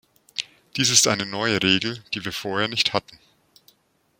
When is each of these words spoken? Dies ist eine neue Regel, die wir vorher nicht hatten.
Dies 0.77 0.89
ist 0.89 1.07
eine 1.07 1.27
neue 1.27 1.61
Regel, 1.61 2.03
die 2.15 2.25
wir 2.25 2.33
vorher 2.33 2.67
nicht 2.67 2.91
hatten. 2.93 3.19